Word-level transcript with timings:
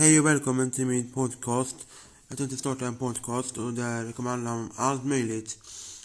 Hej 0.00 0.20
och 0.20 0.26
välkommen 0.26 0.70
till 0.70 0.86
min 0.86 1.10
podcast. 1.10 1.76
Jag 2.28 2.38
tänkte 2.38 2.56
starta 2.56 2.86
en 2.86 2.96
podcast 2.96 3.58
och 3.58 3.72
där 3.72 4.04
det 4.04 4.12
kommer 4.12 4.30
handla 4.30 4.52
om 4.52 4.70
allt 4.76 5.04
möjligt 5.04 5.58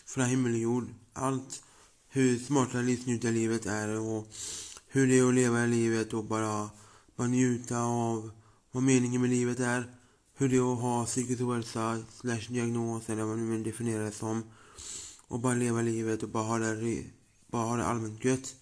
från 0.05 0.25
himmel 0.25 0.53
och 0.53 0.57
jord. 0.57 0.87
Allt 1.13 1.63
hur 2.09 2.39
smarta 2.39 2.77
livsnjutarlivet 2.77 3.65
är 3.65 3.99
och 3.99 4.27
hur 4.87 5.07
det 5.07 5.19
är 5.19 5.27
att 5.27 5.33
leva 5.33 5.63
i 5.63 5.67
livet 5.67 6.13
och 6.13 6.23
bara, 6.23 6.69
bara 7.15 7.27
njuta 7.27 7.79
av 7.79 8.31
vad 8.71 8.83
meningen 8.83 9.21
med 9.21 9.29
livet 9.29 9.59
är. 9.59 9.89
Hur 10.37 10.49
det 10.49 10.57
är 10.57 10.73
att 10.73 10.81
ha 10.81 11.05
psykisk 11.05 11.41
ohälsa 11.41 12.03
slash 12.21 12.47
diagnos 12.49 13.09
eller 13.09 13.23
vad 13.23 13.37
man 13.37 13.45
nu 13.45 13.51
vill 13.51 13.63
definiera 13.63 14.03
det 14.03 14.11
som. 14.11 14.43
Och 15.27 15.39
bara 15.39 15.53
leva 15.53 15.81
livet 15.81 16.23
och 16.23 16.29
bara 16.29 16.43
ha 16.43 16.57
det, 16.57 17.03
bara 17.47 17.65
ha 17.65 17.77
det 17.77 17.85
allmänt 17.85 18.25
gött. 18.25 18.55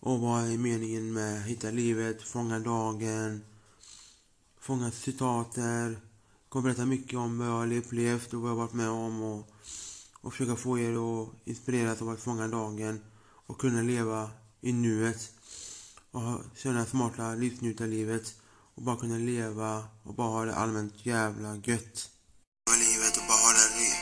Och 0.00 0.20
vad 0.20 0.52
är 0.52 0.58
meningen 0.58 1.12
med 1.12 1.40
att 1.40 1.46
hitta 1.46 1.70
livet, 1.70 2.22
fånga 2.22 2.58
dagen, 2.58 3.42
fånga 4.62 4.90
citater, 4.90 6.00
kommer 6.48 6.62
berätta 6.62 6.86
mycket 6.86 7.18
om 7.18 7.38
vad 7.38 7.48
jag 7.48 7.52
har 7.52 7.76
upplevt 7.76 8.34
och 8.34 8.40
vad 8.40 8.50
jag 8.50 8.56
varit 8.56 8.72
med 8.72 8.88
om 8.88 9.22
och, 9.22 9.48
och 10.20 10.32
försöka 10.32 10.56
få 10.56 10.78
er 10.78 10.92
att 10.92 11.28
inspireras 11.44 12.02
av 12.02 12.08
att 12.08 12.20
fånga 12.20 12.48
dagen 12.48 13.00
och 13.46 13.58
kunna 13.58 13.82
leva 13.82 14.30
i 14.60 14.72
nuet 14.72 15.32
och 16.10 16.40
känna 16.56 16.86
smarta 16.86 17.34
livsnjutarlivet 17.34 18.34
och 18.74 18.82
bara 18.82 18.96
kunna 18.96 19.18
leva 19.18 19.84
och 20.02 20.14
bara 20.14 20.28
ha 20.28 20.44
det 20.44 20.54
allmänt 20.54 21.06
jävla 21.06 21.56
gött. 21.56 22.10
Livet 22.78 23.16
och 23.16 23.24
bara 23.28 23.42
ha 23.46 23.52
det, 23.52 23.96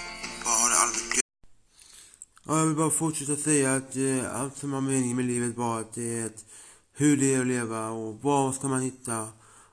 bara 0.44 0.54
ha 0.54 0.68
det 0.68 0.76
allmänt 0.76 1.14
gött. 1.14 1.24
Ja, 2.44 2.58
jag 2.58 2.66
vill 2.66 2.76
bara 2.76 2.90
fortsätta 2.90 3.36
säga 3.36 3.74
att 3.74 3.96
eh, 3.96 4.40
allt 4.40 4.56
som 4.56 4.72
har 4.72 4.80
mening 4.80 5.16
med 5.16 5.24
livet 5.24 5.56
bara 5.56 5.80
att 5.80 5.94
det 5.94 6.18
är 6.18 6.26
ett, 6.26 6.44
hur 6.92 7.16
det 7.16 7.34
är 7.34 7.40
att 7.40 7.46
leva 7.46 7.90
och 7.90 8.22
vad 8.22 8.54
ska 8.54 8.68
man 8.68 8.82
hitta 8.82 9.28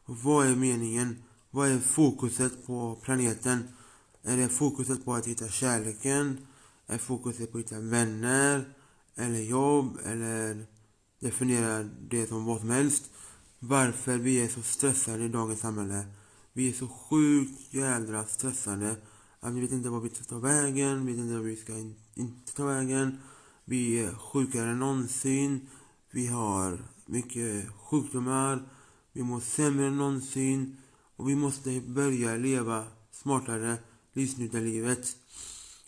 och 0.08 0.18
vad 0.18 0.48
är 0.48 0.56
meningen? 0.56 1.24
Vad 1.52 1.70
är 1.70 1.80
fokuset 1.80 2.66
på 2.66 3.00
planeten? 3.04 3.68
Är 4.24 4.38
det 4.38 4.50
fokuset 4.50 5.06
på 5.06 5.14
att 5.14 5.28
hitta 5.28 5.48
kärleken? 5.48 6.48
Är 6.88 6.98
fokuset 6.98 7.52
på 7.52 7.58
att 7.58 7.64
hitta 7.64 7.80
vänner? 7.80 8.66
Eller 9.16 9.40
jobb? 9.40 10.00
Eller 10.06 10.66
definiera 11.20 11.84
det 12.10 12.28
som 12.28 12.46
vad 12.46 12.60
som 12.60 12.70
helst? 12.70 13.04
Varför 13.60 14.18
vi 14.18 14.42
är 14.42 14.48
så 14.48 14.62
stressade 14.62 15.24
i 15.24 15.28
dagens 15.28 15.60
samhälle? 15.60 16.06
Vi 16.54 16.70
är 16.70 16.74
så 16.74 16.88
sjukt 16.88 17.74
jädra 17.74 18.24
stressade 18.24 18.96
att 19.40 19.54
vi 19.54 19.62
vet 19.62 19.72
inte 19.72 19.90
vad 19.90 20.04
vi 20.04 20.10
ska 20.10 20.24
ta 20.24 20.40
vägen, 20.40 21.06
vi 21.06 21.12
vet 21.12 21.22
inte 21.22 21.34
vad 21.34 21.46
vi 21.46 21.56
ska 21.56 21.78
in, 21.78 21.96
inte 22.14 22.54
ta 22.54 22.66
vägen. 22.66 23.18
Vi 23.66 24.00
är 24.00 24.12
sjukare 24.12 24.70
än 24.70 24.80
någonsin. 24.80 25.70
Vi 26.12 26.28
har 26.28 26.80
mycket 27.06 27.70
sjukdomar. 27.72 28.70
Vi 29.18 29.24
mår 29.24 29.40
sämre 29.40 29.86
än 29.86 29.98
någonsin. 29.98 30.78
Och 31.16 31.30
vi 31.30 31.36
måste 31.36 31.82
börja 31.82 32.36
leva 32.36 32.84
smartare, 33.12 33.78
livsnjutarlivet. 34.14 35.16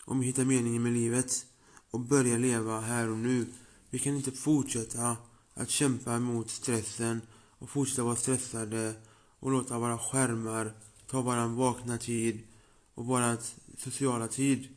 Om 0.04 0.20
vi 0.20 0.26
hittar 0.26 0.44
meningen 0.44 0.82
med 0.82 0.92
livet. 0.92 1.46
Och 1.90 2.00
börja 2.00 2.38
leva 2.38 2.80
här 2.80 3.10
och 3.10 3.18
nu. 3.18 3.46
Vi 3.90 3.98
kan 3.98 4.16
inte 4.16 4.32
fortsätta 4.32 5.16
att 5.54 5.70
kämpa 5.70 6.18
mot 6.18 6.50
stressen 6.50 7.20
och 7.58 7.70
fortsätta 7.70 8.04
vara 8.04 8.16
stressade 8.16 8.94
och 9.40 9.50
låta 9.50 9.78
våra 9.78 9.98
skärmar 9.98 10.72
ta 11.06 11.20
våran 11.20 11.56
vakna 11.56 11.98
tid 11.98 12.40
och 12.94 13.06
våran 13.06 13.36
sociala 13.78 14.28
tid. 14.28 14.68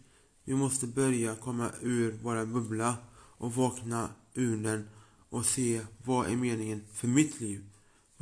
Vi 0.44 0.56
måste 0.56 0.88
börja 0.88 1.36
komma 1.36 1.72
ur 1.82 2.12
våra 2.12 2.46
bubbla 2.46 2.96
och 3.16 3.56
vakna 3.56 4.10
ur 4.34 4.64
den 4.64 4.90
och 5.30 5.46
se 5.46 5.82
vad 6.06 6.28
är 6.28 6.36
meningen 6.36 6.84
för 6.94 7.08
mitt 7.08 7.42
liv. 7.42 7.73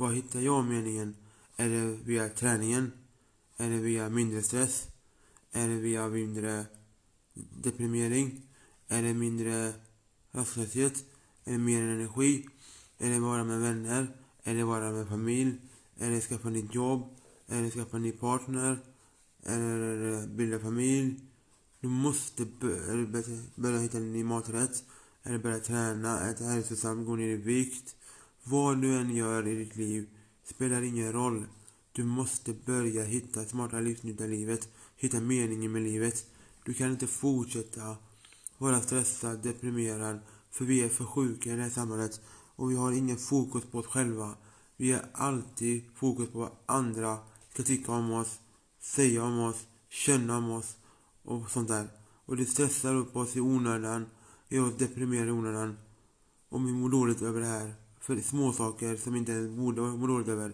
Var 0.02 0.12
hittar 0.12 0.40
jag 0.40 0.64
meningen? 0.64 1.16
Är 1.56 1.68
det 1.68 1.98
via 2.04 2.28
träningen? 2.28 2.92
Är 3.56 3.70
det 3.70 3.76
via 3.76 4.08
mindre 4.08 4.42
stress? 4.42 4.86
Är 5.52 5.68
det 5.68 5.74
via 5.74 6.08
mindre 6.08 6.66
deprimering? 7.62 8.42
Är 8.88 9.02
det 9.02 9.14
mindre 9.14 9.72
rastlöshet? 10.32 11.04
Är 11.44 11.52
det 11.52 11.58
mer 11.58 11.82
energi? 11.82 12.48
Är 12.98 13.10
det 13.10 13.20
vara 13.20 13.44
med 13.44 13.60
vänner? 13.60 14.16
Är 14.42 14.54
det 14.54 14.64
vara 14.64 14.90
med 14.90 15.08
familj? 15.08 15.60
Är 15.98 16.10
det 16.10 16.20
skaffa 16.20 16.48
nytt 16.48 16.74
jobb? 16.74 17.16
Är 17.46 17.62
det 17.62 17.70
skaffa 17.70 17.98
ny 17.98 18.12
partner? 18.12 18.78
Är 19.42 19.58
det 19.58 20.26
bilda 20.26 20.58
familj? 20.58 21.20
Du 21.80 21.88
måste 21.88 22.46
börja 23.56 23.78
hitta 23.78 23.98
en 23.98 24.12
ny 24.12 24.24
maträtt. 24.24 24.84
Eller 25.22 25.38
börja 25.38 25.58
träna, 25.58 26.30
äta 26.30 26.44
hälsosamt, 26.44 27.06
gå 27.06 27.16
ner 27.16 27.28
i 27.28 27.36
vikt. 27.36 27.96
Vad 28.44 28.82
du 28.82 28.96
än 28.96 29.14
gör 29.14 29.48
i 29.48 29.54
ditt 29.54 29.76
liv 29.76 30.08
spelar 30.44 30.82
ingen 30.82 31.12
roll. 31.12 31.46
Du 31.92 32.04
måste 32.04 32.52
börja 32.52 33.04
hitta 33.04 33.44
smarta 33.44 33.80
livsnjutarlivet, 33.80 34.68
hitta 34.96 35.20
meningen 35.20 35.72
med 35.72 35.82
livet. 35.82 36.26
Du 36.64 36.74
kan 36.74 36.90
inte 36.90 37.06
fortsätta 37.06 37.96
vara 38.58 38.80
stressad, 38.80 39.42
deprimerad, 39.42 40.18
för 40.50 40.64
vi 40.64 40.82
är 40.82 40.88
för 40.88 41.04
sjuka 41.04 41.52
i 41.52 41.56
det 41.56 41.62
här 41.62 41.70
samhället 41.70 42.20
och 42.56 42.70
vi 42.70 42.76
har 42.76 42.92
ingen 42.92 43.16
fokus 43.16 43.64
på 43.64 43.78
oss 43.78 43.86
själva. 43.86 44.36
Vi 44.76 44.92
har 44.92 45.04
alltid 45.12 45.84
fokus 45.94 46.30
på 46.30 46.38
vad 46.38 46.50
andra 46.66 47.18
ska 47.52 47.62
tycka 47.62 47.92
om 47.92 48.12
oss, 48.12 48.40
säga 48.80 49.24
om 49.24 49.38
oss, 49.38 49.66
känna 49.88 50.36
om 50.36 50.50
oss 50.50 50.76
och 51.22 51.50
sånt 51.50 51.68
där. 51.68 51.88
Och 52.26 52.36
det 52.36 52.44
stressar 52.44 52.94
upp 52.94 53.16
oss 53.16 53.36
i 53.36 53.40
onödan, 53.40 54.06
gör 54.48 54.68
oss 54.68 54.78
deprimerade 54.78 55.28
i 55.28 55.32
onödan. 55.32 55.78
Och 56.48 56.68
vi 56.68 56.72
mår 56.72 56.88
dåligt 56.88 57.22
över 57.22 57.40
det 57.40 57.46
här 57.46 57.74
för 58.02 58.20
små 58.20 58.52
saker 58.52 58.96
som 58.96 59.16
inte 59.16 59.32
ens 59.32 59.56
borde 59.56 59.80
må 59.80 60.06
dåligt 60.06 60.28
över. 60.28 60.52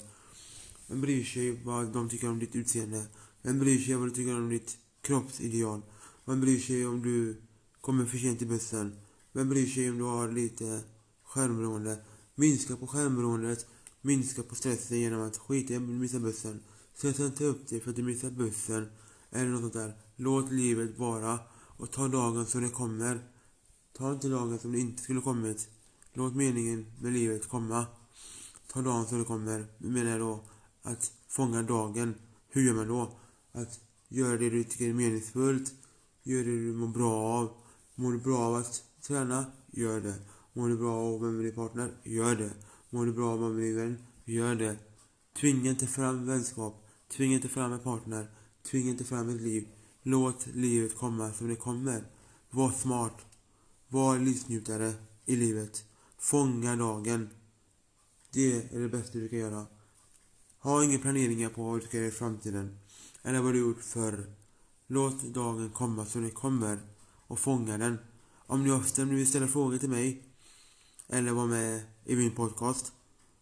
Vem 0.87 1.01
bryr 1.01 1.25
sig 1.25 1.65
vad 1.65 1.87
de 1.87 2.09
tycker 2.09 2.31
om 2.31 2.39
ditt 2.39 2.57
utseende? 2.57 3.07
Vem 3.43 3.59
bryr 3.59 3.79
sig 3.79 3.95
vad 3.95 4.09
du 4.09 4.15
tycker 4.15 4.37
om 4.37 4.49
ditt 4.49 4.79
kroppsideal? 5.03 5.83
Vem 6.25 6.41
bryr 6.41 6.59
sig 6.59 6.87
om 6.87 7.03
du 7.03 7.37
kommer 7.81 8.05
för 8.05 8.19
sent 8.19 8.39
till 8.39 8.49
bussen? 8.49 8.97
Vem 9.33 9.49
bryr 9.49 9.67
sig 9.67 9.91
om 9.91 9.99
du 9.99 10.05
har 10.05 10.33
lite 10.33 10.81
skärmberoende? 11.25 11.99
Minska 12.35 12.77
på 12.77 12.87
skärmberoendet, 12.87 13.67
minska 14.01 14.43
på 14.43 14.55
stressen 14.55 14.99
genom 14.99 15.23
att 15.23 15.37
skita 15.37 15.73
i 15.73 15.77
att 15.77 15.83
missa 15.83 16.19
bussen. 16.19 16.61
Stressa 16.95 17.27
inte 17.27 17.45
upp 17.45 17.69
dig 17.69 17.81
för 17.81 17.91
att 17.91 17.97
du 17.97 18.03
missar 18.03 18.31
bussen 18.31 18.89
eller 19.31 19.51
något 19.51 19.61
sånt 19.61 19.73
där. 19.73 19.97
Låt 20.17 20.53
livet 20.53 20.99
vara 20.99 21.39
och 21.53 21.91
ta 21.91 22.09
dagen 22.09 22.47
som 22.47 22.63
det 22.63 22.69
kommer. 22.69 23.21
Ta 23.93 24.13
inte 24.13 24.29
dagen 24.29 24.59
som 24.59 24.73
det 24.73 24.79
inte 24.79 25.03
skulle 25.03 25.21
kommit. 25.21 25.69
Låt 26.13 26.35
meningen 26.35 26.87
med 27.01 27.13
livet 27.13 27.49
komma. 27.49 27.87
Ta 28.73 28.83
dagen 28.83 29.07
som 29.07 29.19
det 29.19 29.25
kommer. 29.25 29.67
Nu 29.79 29.89
menar 29.89 30.11
jag 30.11 30.21
då 30.21 30.45
att 30.83 31.13
fånga 31.29 31.63
dagen. 31.63 32.15
Hur 32.49 32.63
gör 32.63 32.75
man 32.75 32.89
då? 32.89 33.19
Att 33.53 33.81
göra 34.09 34.37
det 34.37 34.51
du 34.51 34.65
tycker 34.65 34.89
är 34.89 34.93
meningsfullt. 34.93 35.73
Gör 36.23 36.45
det 36.45 36.51
du 36.51 36.73
mår 36.73 36.89
bra 36.89 37.13
av. 37.13 37.51
Mår 37.95 38.13
du 38.13 38.19
bra 38.19 38.39
av 38.39 38.55
att 38.55 38.83
träna? 39.03 39.45
Gör 39.71 40.01
det. 40.01 40.15
Mår 40.53 40.69
du 40.69 40.77
bra 40.77 40.93
av 40.93 41.15
att 41.15 41.21
vara 41.21 41.31
med 41.31 41.45
din 41.45 41.55
partner? 41.55 41.93
Gör 42.03 42.37
det. 42.37 42.51
Mår 42.91 43.07
du 43.07 43.13
bra 43.13 43.27
av 43.27 43.35
att 43.35 43.41
vara 43.41 43.51
med 43.51 43.63
din 43.63 43.77
vän? 43.77 43.99
Gör 44.25 44.55
det. 44.55 44.77
Tvinga 45.41 45.71
inte 45.71 45.87
fram 45.87 46.27
vänskap. 46.27 46.87
Tvinga 47.09 47.35
inte 47.35 47.49
fram 47.49 47.73
en 47.73 47.81
partner. 47.81 48.31
Tvinga 48.63 48.91
inte 48.91 49.05
fram 49.05 49.29
ett 49.29 49.41
liv. 49.41 49.69
Låt 50.03 50.47
livet 50.47 50.97
komma 50.97 51.33
som 51.33 51.49
det 51.49 51.57
kommer. 51.57 52.05
Var 52.51 52.71
smart. 52.71 53.17
Var 53.89 54.19
livsnjutare 54.19 54.93
i 55.27 55.37
livet. 55.37 55.85
Fånga 56.21 56.77
dagen. 56.77 57.29
Det 58.33 58.75
är 58.75 58.81
det 58.81 58.89
bästa 58.89 59.19
du 59.19 59.29
kan 59.29 59.39
göra. 59.39 59.67
Ha 60.59 60.85
inga 60.85 60.99
planeringar 60.99 61.49
på 61.49 61.65
vad 61.65 61.81
du 61.81 61.87
ska 61.87 61.97
göra 61.97 62.07
i 62.07 62.11
framtiden. 62.11 62.79
Eller 63.23 63.41
vad 63.41 63.55
du 63.55 63.59
gjort 63.59 63.83
förr. 63.83 64.27
Låt 64.87 65.23
dagen 65.23 65.71
komma 65.71 66.07
som 66.07 66.23
den 66.23 66.31
kommer. 66.31 66.79
Och 67.27 67.39
fånga 67.39 67.79
den. 67.79 67.99
Om 68.47 68.65
ni, 68.65 68.71
ofta, 68.71 69.05
vill 69.05 69.27
ställa 69.27 69.49
frågor 69.49 69.79
till 69.79 69.91
mig. 69.91 70.25
Eller 71.09 71.33
vara 71.33 71.47
med 71.47 71.83
i 72.05 72.17
min 72.17 72.35
podcast. 72.35 72.93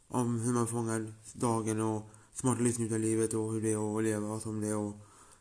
Om 0.09 0.41
hur 0.41 0.53
man 0.53 0.67
fångar 0.67 1.15
dagen 1.33 1.81
och 1.81 2.11
smarta 2.33 2.63
livsnjutarlivet 2.63 3.35
och 3.35 3.53
hur 3.53 3.61
det 3.61 3.73
är 3.73 3.99
att 3.99 4.05
leva 4.05 4.41
som 4.41 4.61
det 4.61 4.75
och 4.75 4.97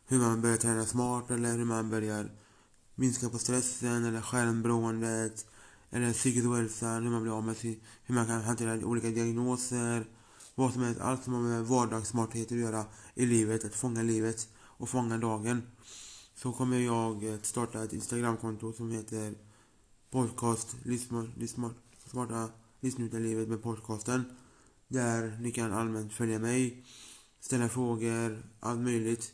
hur 0.06 0.18
man 0.18 0.40
börjar 0.40 0.56
träna 0.56 0.86
smart 0.86 1.30
eller 1.30 1.56
hur 1.56 1.64
man 1.64 1.90
börjar 1.90 2.30
minska 2.94 3.28
på 3.28 3.38
stressen 3.38 4.04
eller 4.04 4.20
skärmberoendet 4.20 5.46
eller 5.90 6.12
psykisk 6.12 6.46
ohälsa, 6.46 6.94
hur 6.94 7.10
man 7.10 7.22
blir 7.22 7.36
av 7.36 7.44
med 7.44 7.56
sin, 7.56 7.80
hur 8.04 8.14
man 8.14 8.26
kan 8.26 8.42
hantera 8.42 8.86
olika 8.86 9.10
diagnoser, 9.10 10.06
vad 10.54 10.72
som 10.72 10.82
helst, 10.82 11.00
allt 11.00 11.24
som 11.24 11.34
har 11.34 11.40
med 11.40 11.66
vardagssmarthet 11.66 12.52
att 12.52 12.58
göra 12.58 12.84
i 13.14 13.26
livet, 13.26 13.64
att 13.64 13.74
fånga 13.74 14.02
livet 14.02 14.48
och 14.56 14.88
fånga 14.88 15.18
dagen. 15.18 15.62
Så 16.34 16.52
kommer 16.52 16.78
jag 16.78 17.24
att 17.26 17.46
starta 17.46 17.84
ett 17.84 17.92
Instagramkonto 17.92 18.72
som 18.72 18.90
heter 18.90 19.34
podcast 20.10 20.76
Smarta 22.06 22.48
livsnjutarlivet 22.80 23.48
med 23.48 23.62
podcasten. 23.62 24.24
Där 24.88 25.38
ni 25.40 25.52
kan 25.52 25.72
allmänt 25.72 26.12
följa 26.12 26.38
mig, 26.38 26.84
ställa 27.40 27.68
frågor, 27.68 28.42
allt 28.60 28.80
möjligt. 28.80 29.32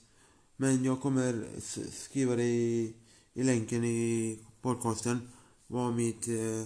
Men 0.56 0.84
jag 0.84 1.00
kommer 1.00 1.46
skriva 1.90 2.36
det 2.36 2.44
i, 2.44 2.94
i 3.34 3.42
länken 3.42 3.84
i 3.84 4.38
podcasten 4.62 5.28
vad 5.72 5.94
mitt 5.94 6.28
eh, 6.28 6.64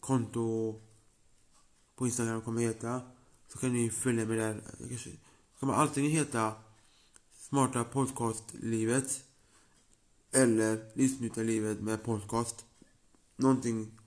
konto 0.00 0.80
på 1.96 2.06
Instagram 2.06 2.42
kommer 2.42 2.62
heta. 2.62 3.00
Så 3.48 3.58
kan 3.58 3.72
ni 3.72 3.90
följa 3.90 4.26
mig 4.26 4.36
där. 4.36 4.62
Jag 4.78 5.00
kommer 5.60 5.74
antingen 5.74 6.10
heta 6.10 6.52
Smarta 7.36 7.84
Podcastlivet 7.84 9.24
eller 10.32 10.90
Livsnjutarlivet 10.94 11.80
med 11.80 12.04
podcast. 12.04 12.64
Någonting 13.36 13.98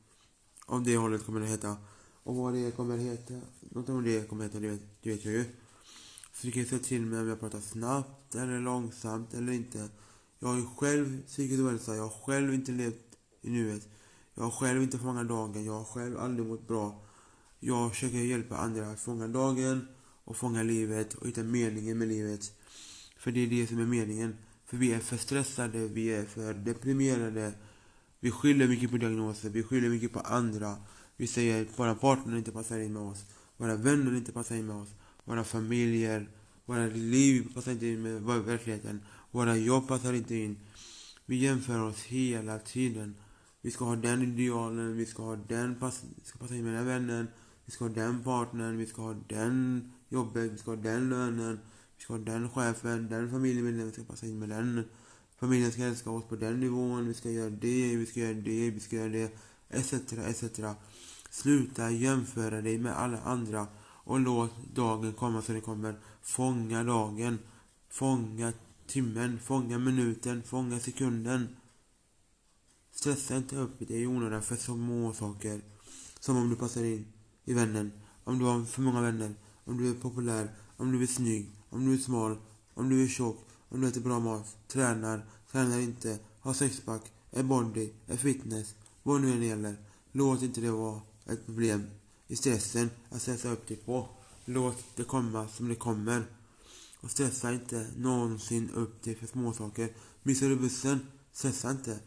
av 0.65 0.83
det 0.83 0.97
hållet 0.97 1.25
kommer 1.25 1.39
det 1.39 1.47
heta. 1.47 1.77
Och 2.23 2.35
vad 2.35 2.53
det 2.53 2.75
kommer 2.75 2.97
heta, 2.97 3.33
någonting 3.61 3.95
av 3.95 4.03
det 4.03 4.29
kommer 4.29 4.43
heta, 4.43 4.59
det 4.59 4.69
vet, 4.69 4.81
det 5.01 5.09
vet 5.09 5.25
jag 5.25 5.33
ju. 5.33 5.45
Så 6.33 6.47
ni 6.47 6.53
kan 6.53 6.65
säga 6.65 6.79
till 6.79 7.05
mig 7.05 7.19
om 7.19 7.27
jag 7.27 7.39
pratar 7.39 7.61
snabbt 7.61 8.35
eller 8.35 8.59
långsamt 8.59 9.33
eller 9.33 9.53
inte. 9.53 9.89
Jag 10.39 10.47
har 10.47 10.55
ju 10.55 10.65
själv 10.65 11.25
psykisk 11.25 11.59
ohälsa, 11.59 11.95
jag 11.95 12.03
har 12.03 12.25
själv 12.25 12.53
inte 12.53 12.71
levt 12.71 13.17
i 13.41 13.49
nuet. 13.49 13.89
Jag 14.37 14.43
har 14.43 14.51
själv 14.51 14.83
inte 14.83 14.97
fångat 14.97 15.27
dagen, 15.27 15.65
jag 15.65 15.73
har 15.73 15.83
själv 15.83 16.17
aldrig 16.17 16.47
mått 16.47 16.67
bra. 16.67 17.01
Jag 17.59 17.91
försöker 17.91 18.17
hjälpa 18.17 18.57
andra 18.57 18.91
att 18.91 18.99
fånga 18.99 19.27
dagen 19.27 19.87
och 20.23 20.37
fånga 20.37 20.63
livet 20.63 21.13
och 21.13 21.27
hitta 21.27 21.43
meningen 21.43 21.97
med 21.97 22.07
livet. 22.07 22.51
För 23.17 23.31
det 23.31 23.39
är 23.39 23.47
det 23.47 23.67
som 23.67 23.79
är 23.79 23.85
meningen. 23.85 24.37
För 24.65 24.77
vi 24.77 24.93
är 24.93 24.99
för 24.99 25.17
stressade, 25.17 25.87
vi 25.87 26.07
är 26.07 26.25
för 26.25 26.53
deprimerade. 26.53 27.53
Vi 28.19 28.31
skyller 28.31 28.67
mycket 28.67 28.91
på 28.91 28.97
diagnoser, 28.97 29.49
vi 29.49 29.63
skyller 29.63 29.89
mycket 29.89 30.13
på 30.13 30.19
andra. 30.19 30.75
Vi 31.15 31.27
säger 31.27 31.61
att 31.61 31.79
våra 31.79 31.95
partner 31.95 32.37
inte 32.37 32.51
passar 32.51 32.79
in 32.79 32.93
med 32.93 33.01
oss. 33.01 33.25
Våra 33.57 33.75
vänner 33.75 34.17
inte 34.17 34.31
passar 34.31 34.55
in 34.55 34.65
med 34.67 34.75
oss. 34.75 34.89
Våra 35.25 35.43
familjer, 35.43 36.29
våra 36.65 36.85
liv 36.87 37.53
passar 37.53 37.71
inte 37.71 37.87
in 37.87 38.01
med 38.01 38.21
verkligheten. 38.21 39.01
Våra 39.31 39.57
jobb 39.57 39.87
passar 39.87 40.13
inte 40.13 40.35
in. 40.35 40.57
Vi 41.25 41.35
jämför 41.35 41.81
oss 41.81 42.03
hela 42.03 42.59
tiden. 42.59 43.15
Vi 43.67 43.71
ska 43.71 43.85
ha 43.85 43.95
den 43.95 44.21
idealen, 44.21 44.97
vi 44.97 45.05
ska 45.05 45.23
ha 45.23 45.35
den 45.35 45.75
pass, 45.75 46.03
vi 46.15 46.25
ska 46.25 46.39
passa 46.39 46.55
in 46.55 46.63
med 46.63 46.73
den 46.73 46.85
vännen. 46.85 47.27
Vi 47.65 47.71
ska 47.71 47.85
ha 47.85 47.89
den 47.89 48.23
partnern, 48.23 48.77
vi 48.77 48.85
ska 48.85 49.01
ha 49.01 49.15
den 49.27 49.91
jobbet, 50.09 50.51
vi 50.51 50.57
ska 50.57 50.71
ha 50.71 50.75
den 50.75 51.09
lönen. 51.09 51.59
Vi 51.97 52.03
ska 52.03 52.13
ha 52.13 52.19
den 52.19 52.49
chefen, 52.49 53.07
den 53.09 53.31
familjemedlemmen 53.31 53.93
ska 53.93 54.03
passa 54.03 54.25
in 54.25 54.39
med 54.39 54.49
den. 54.49 54.83
Familjen 55.39 55.71
ska 55.71 55.83
älska 55.83 56.11
oss 56.11 56.23
på 56.29 56.35
den 56.35 56.59
nivån, 56.59 57.07
vi 57.07 57.13
ska 57.13 57.29
göra 57.29 57.49
det, 57.49 57.95
vi 57.95 58.05
ska 58.05 58.19
göra 58.19 58.33
det, 58.33 58.71
vi 58.71 58.79
ska 58.79 58.95
göra 58.95 59.09
det, 59.09 59.37
etc, 59.69 59.93
etc. 60.13 60.59
Sluta 61.29 61.91
jämföra 61.91 62.61
dig 62.61 62.77
med 62.77 62.97
alla 62.97 63.19
andra 63.21 63.67
och 64.03 64.19
låt 64.19 64.51
dagen 64.75 65.13
komma 65.13 65.41
så 65.41 65.51
den 65.51 65.61
kommer. 65.61 65.95
Fånga 66.21 66.83
dagen. 66.83 67.39
Fånga 67.89 68.53
timmen, 68.87 69.39
fånga 69.39 69.77
minuten, 69.77 70.43
fånga 70.43 70.79
sekunden. 70.79 71.47
Stressa 72.99 73.37
inte 73.37 73.55
upp 73.55 73.79
dig 73.79 74.01
i 74.01 74.07
onödan 74.07 74.41
för 74.41 74.55
små 74.55 75.13
saker. 75.13 75.61
Som 76.19 76.37
om 76.37 76.49
du 76.49 76.55
passar 76.55 76.83
in 76.83 77.07
i 77.45 77.53
vännen, 77.53 77.91
om 78.23 78.39
du 78.39 78.45
har 78.45 78.65
för 78.65 78.81
många 78.81 79.01
vänner, 79.01 79.35
om 79.65 79.77
du 79.77 79.89
är 79.89 79.93
populär, 79.93 80.55
om 80.77 80.91
du 80.91 81.03
är 81.03 81.07
snygg, 81.07 81.51
om 81.69 81.85
du 81.85 81.93
är 81.93 81.97
smal, 81.97 82.37
om 82.73 82.89
du 82.89 83.03
är 83.03 83.07
tjock, 83.07 83.37
om 83.69 83.81
du 83.81 83.87
äter 83.87 84.01
bra 84.01 84.19
mat, 84.19 84.57
tränar, 84.67 85.25
tränar 85.51 85.79
inte, 85.79 86.19
har 86.39 86.53
sexpack, 86.53 87.11
är 87.31 87.43
bondy, 87.43 87.89
är 88.07 88.17
fitness, 88.17 88.75
vad 89.03 89.21
nu 89.21 89.31
än 89.31 89.43
gäller. 89.43 89.75
Låt 90.11 90.41
inte 90.41 90.61
det 90.61 90.71
vara 90.71 91.01
ett 91.25 91.45
problem 91.45 91.83
i 92.27 92.35
stressen 92.35 92.89
att 93.09 93.21
stressa 93.21 93.49
upp 93.49 93.67
dig 93.67 93.77
på. 93.77 94.07
Låt 94.45 94.83
det 94.95 95.03
komma 95.03 95.47
som 95.47 95.67
det 95.67 95.75
kommer. 95.75 96.25
Och 97.01 97.11
stressa 97.11 97.53
inte 97.53 97.87
någonsin 97.97 98.69
upp 98.69 99.03
dig 99.03 99.15
för 99.15 99.27
småsaker. 99.27 99.89
Missar 100.23 100.49
du 100.49 100.55
bussen, 100.55 100.99
stressa 101.31 101.71
inte. 101.71 101.99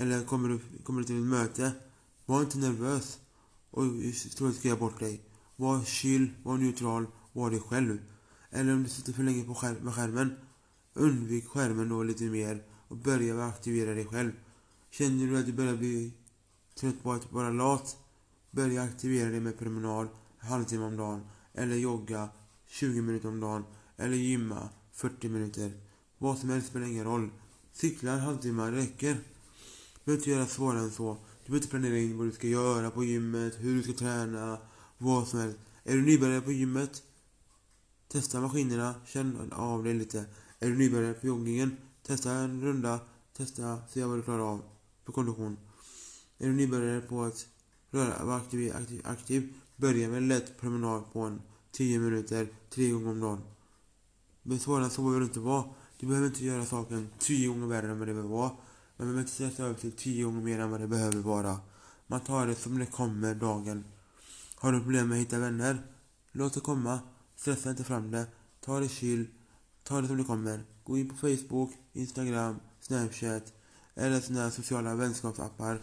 Eller 0.00 0.24
kommer 0.24 0.48
du, 0.48 0.60
kommer 0.82 1.00
du 1.00 1.06
till 1.06 1.16
ett 1.16 1.28
möte, 1.28 1.72
var 2.26 2.40
inte 2.40 2.58
nervös 2.58 3.18
och 3.70 3.84
ska 4.54 4.76
bort 4.76 5.00
dig. 5.00 5.20
Var 5.56 5.84
chill, 5.84 6.30
var 6.42 6.56
neutral, 6.58 7.06
var 7.32 7.50
dig 7.50 7.60
själv. 7.60 7.98
Eller 8.50 8.72
om 8.72 8.82
du 8.82 8.88
sitter 8.88 9.12
för 9.12 9.22
länge 9.22 9.44
på 9.44 9.54
skär 9.54 9.76
med 9.82 9.94
skärmen, 9.94 10.36
undvik 10.94 11.48
skärmen 11.48 11.88
då 11.88 12.02
lite 12.02 12.24
mer 12.24 12.62
och 12.88 12.96
börja 12.96 13.44
aktivera 13.44 13.94
dig 13.94 14.06
själv. 14.06 14.32
Känner 14.90 15.26
du 15.26 15.38
att 15.38 15.46
du 15.46 15.52
börjar 15.52 15.76
bli 15.76 16.12
trött 16.74 17.02
på 17.02 17.12
att 17.12 17.32
vara 17.32 17.50
lat, 17.50 17.96
börja 18.50 18.82
aktivera 18.82 19.30
dig 19.30 19.40
med 19.40 19.58
promenad 19.58 20.08
en 20.40 20.48
halvtimme 20.48 20.84
om 20.84 20.96
dagen. 20.96 21.22
Eller 21.54 21.76
jogga 21.76 22.28
20 22.66 23.02
minuter 23.02 23.28
om 23.28 23.40
dagen. 23.40 23.64
Eller 23.96 24.16
gymma 24.16 24.68
40 24.92 25.28
minuter. 25.28 25.72
Vad 26.18 26.38
som 26.38 26.50
helst 26.50 26.68
spelar 26.68 26.86
ingen 26.86 27.04
roll. 27.04 27.30
Cykla 27.72 28.12
en 28.12 28.20
halvtimme, 28.20 28.70
räcker. 28.70 29.16
Du 30.04 30.04
behöver 30.04 30.20
inte 30.20 30.30
göra 30.30 30.46
svårare 30.46 30.78
än 30.78 30.90
så. 30.90 31.12
Du 31.14 31.46
behöver 31.46 31.56
inte 31.56 31.70
planera 31.70 31.98
in 31.98 32.18
vad 32.18 32.26
du 32.26 32.32
ska 32.32 32.46
göra 32.46 32.90
på 32.90 33.04
gymmet, 33.04 33.54
hur 33.58 33.76
du 33.76 33.82
ska 33.82 33.92
träna, 33.92 34.58
vad 34.98 35.28
som 35.28 35.40
helst. 35.40 35.58
Är 35.84 35.96
du 35.96 36.02
nybörjare 36.02 36.40
på 36.40 36.52
gymmet? 36.52 37.02
Testa 38.08 38.40
maskinerna, 38.40 38.94
känn 39.06 39.52
av 39.52 39.84
dig 39.84 39.94
lite. 39.94 40.24
Är 40.58 40.68
du 40.68 40.76
nybörjare 40.76 41.14
på 41.14 41.26
joggingen? 41.26 41.76
Testa 42.06 42.32
en 42.32 42.62
runda, 42.62 43.00
testa, 43.36 43.78
se 43.88 44.04
vad 44.04 44.18
du 44.18 44.22
klarar 44.22 44.52
av 44.52 44.62
för 45.04 45.12
kondition. 45.12 45.56
Är 46.38 46.46
du 46.46 46.52
nybörjare 46.52 47.00
på 47.00 47.22
att 47.22 47.46
röra, 47.90 48.24
vara 48.24 48.36
aktiv, 48.36 48.72
aktiv, 48.76 49.00
aktiv 49.04 49.54
börja 49.76 50.08
med 50.08 50.16
en 50.16 50.28
lätt 50.28 50.60
promenad 50.60 51.12
på 51.12 51.20
en 51.20 51.42
10 51.72 51.98
minuter, 51.98 52.48
tre 52.70 52.90
gånger 52.90 53.10
om 53.10 53.20
dagen. 53.20 53.40
Men 54.42 54.58
svårare 54.58 54.84
än 54.84 54.90
så 54.90 55.02
behöver 55.02 55.20
det 55.20 55.26
inte 55.26 55.40
vara. 55.40 55.64
Du 55.98 56.06
behöver 56.06 56.26
inte 56.26 56.44
göra 56.44 56.66
saken 56.66 57.08
10 57.18 57.48
gånger 57.48 57.66
värre 57.66 57.90
än 57.90 57.98
vad 57.98 58.08
det 58.08 58.14
behöver 58.14 58.34
vara. 58.34 58.50
Man 59.00 59.06
behöver 59.06 59.20
inte 59.20 59.32
stressa 59.32 59.62
över 59.62 59.74
till 59.74 59.92
tio 59.92 60.24
gånger 60.24 60.40
mer 60.40 60.58
än 60.58 60.70
vad 60.70 60.80
det 60.80 60.88
behöver 60.88 61.18
vara. 61.18 61.60
Man 62.06 62.20
tar 62.20 62.46
det 62.46 62.54
som 62.54 62.78
det 62.78 62.86
kommer 62.86 63.34
dagen. 63.34 63.84
Har 64.54 64.72
du 64.72 64.80
problem 64.80 65.08
med 65.08 65.16
att 65.16 65.20
hitta 65.20 65.38
vänner? 65.38 65.82
Låt 66.32 66.54
det 66.54 66.60
komma. 66.60 67.00
Stressa 67.36 67.70
inte 67.70 67.84
fram 67.84 68.10
det. 68.10 68.26
Ta 68.60 68.80
det 68.80 68.88
chill. 68.88 69.26
Ta 69.82 70.00
det 70.00 70.06
som 70.06 70.16
det 70.16 70.24
kommer. 70.24 70.64
Gå 70.84 70.98
in 70.98 71.08
på 71.08 71.16
Facebook, 71.16 71.70
Instagram, 71.92 72.56
Snapchat 72.80 73.52
eller 73.94 74.20
sådana 74.20 74.42
här 74.42 74.50
sociala 74.50 74.94
vänskapsappar 74.94 75.80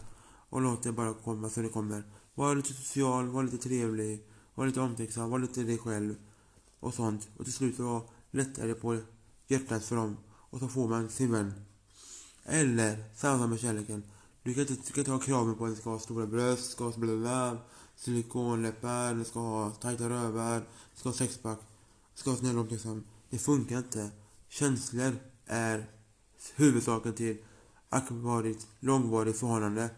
och 0.50 0.62
låt 0.62 0.84
det 0.84 0.92
bara 0.92 1.14
komma 1.14 1.50
som 1.50 1.64
det 1.64 1.70
kommer. 1.70 2.04
Var 2.36 2.56
lite 2.56 2.74
social, 2.74 3.28
var 3.28 3.44
lite 3.44 3.58
trevlig, 3.58 4.28
var 4.56 4.66
lite 4.66 4.82
omtänksam, 4.82 5.30
var 5.30 5.40
lite 5.40 5.64
dig 5.64 5.78
själv 5.78 6.16
och 6.80 6.94
sånt. 6.94 7.30
Och 7.38 7.44
till 7.44 7.54
slut 7.54 7.76
så 7.76 8.10
lättar 8.32 8.68
det 8.68 8.74
på 8.74 9.00
hjärtat 9.48 9.84
för 9.84 9.96
dem 9.96 10.18
och 10.28 10.60
så 10.60 10.68
får 10.68 10.88
man 10.88 11.10
sin 11.10 11.32
vän. 11.32 11.67
Eller 12.50 13.04
samma 13.16 13.48
med 13.48 13.60
kärleken. 13.60 14.04
Du 14.44 14.54
kan 14.54 14.62
inte, 14.62 14.74
du 14.74 14.94
kan 14.94 15.02
inte 15.02 15.12
ha 15.12 15.20
kraven 15.20 15.56
på 15.56 15.66
att 15.66 15.76
du 15.76 15.82
ska 15.82 15.90
ha 15.90 16.00
stora 16.00 16.26
bröst, 16.26 16.72
ska 16.72 16.84
ha 16.84 16.98
blöda, 16.98 17.58
silikonläppar, 17.96 19.14
du 19.14 19.24
ska 19.24 19.40
ha 19.40 19.72
tajta 19.72 20.10
rövar, 20.10 20.60
du 20.60 21.00
ska 21.00 21.10
ha 21.10 21.14
sexpack, 21.14 21.60
du 22.14 22.20
ska 22.20 22.30
ha 22.30 22.38
snäll 22.38 22.58
omtänksam. 22.58 23.04
Det 23.30 23.38
funkar 23.38 23.78
inte. 23.78 24.10
Känslor 24.50 25.16
är 25.46 25.86
huvudsaken 26.56 27.14
till 27.14 27.38
akvarigt, 27.90 28.68
långvarigt 28.80 29.40
förhållande 29.40 29.90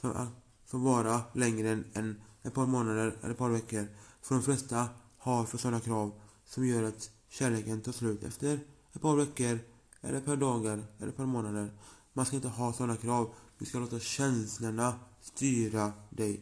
som, 0.00 0.28
som 0.66 0.84
vara 0.84 1.22
längre 1.32 1.68
än, 1.68 1.84
än 1.94 2.20
ett 2.42 2.54
par 2.54 2.66
månader 2.66 3.16
eller 3.22 3.30
ett 3.30 3.38
par 3.38 3.50
veckor. 3.50 3.86
För 4.22 4.34
de 4.34 4.42
flesta 4.44 4.88
har 5.18 5.44
för 5.44 5.58
sådana 5.58 5.80
krav 5.80 6.12
som 6.44 6.66
gör 6.66 6.82
att 6.82 7.10
kärleken 7.28 7.80
tar 7.80 7.92
slut 7.92 8.24
efter 8.24 8.60
ett 8.92 9.00
par 9.00 9.16
veckor 9.16 9.58
eller 10.00 10.18
ett 10.18 10.24
par 10.24 10.36
dagar 10.36 10.84
eller 10.98 11.08
ett 11.08 11.16
par 11.16 11.26
månader. 11.26 11.70
Man 12.18 12.26
ska 12.26 12.36
inte 12.36 12.48
ha 12.48 12.72
sådana 12.72 12.96
krav. 12.96 13.34
Du 13.58 13.64
ska 13.64 13.78
låta 13.78 14.00
känslorna 14.00 14.98
styra 15.20 15.92
dig. 16.10 16.40